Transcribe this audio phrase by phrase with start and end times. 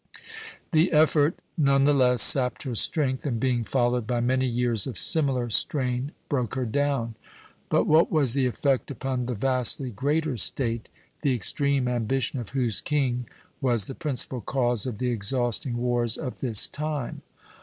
[0.71, 4.97] The effort none the less sapped her strength, and being followed by many years of
[4.97, 7.13] similar strain broke her down.
[7.69, 10.89] But what was the effect upon the vastly greater state,
[11.21, 13.27] the extreme ambition of whose king
[13.61, 17.21] was the principal cause of the exhausting wars of this time?